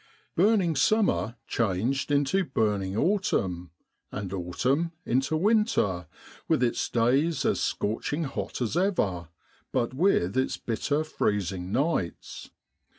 [0.35, 3.69] Burning summer changed into burning autumn,
[4.11, 6.07] and autumn into winter,
[6.47, 9.27] with its days as scorching hot as ever,
[9.71, 12.49] but with its bitter freezing nights.